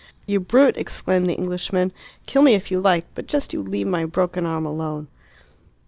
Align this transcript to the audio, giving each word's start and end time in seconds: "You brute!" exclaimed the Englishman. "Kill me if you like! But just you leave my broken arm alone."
"You 0.25 0.39
brute!" 0.39 0.77
exclaimed 0.77 1.29
the 1.29 1.35
Englishman. 1.35 1.91
"Kill 2.25 2.41
me 2.41 2.55
if 2.55 2.71
you 2.71 2.79
like! 2.79 3.05
But 3.13 3.27
just 3.27 3.53
you 3.53 3.61
leave 3.61 3.85
my 3.85 4.03
broken 4.03 4.47
arm 4.47 4.65
alone." 4.65 5.09